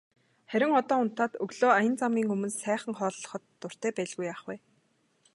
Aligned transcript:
Харин 0.51 0.71
одоо 0.79 0.95
унтаад 1.03 1.33
өглөө 1.43 1.71
аян 1.73 1.95
замын 2.01 2.31
өмнө 2.35 2.49
сайхан 2.63 2.93
хооллоход 2.97 3.41
дуртай 3.61 3.91
байлгүй 3.97 4.25
яах 4.31 4.41
вэ. 4.49 4.55